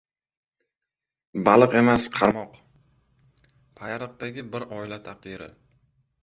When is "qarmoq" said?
2.15-2.57